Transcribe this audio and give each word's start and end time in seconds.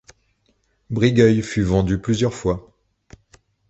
Brigueuil 0.89 1.43
fut 1.43 1.61
vendu 1.61 1.99
plusieurs 1.99 2.33
fois. 2.33 2.73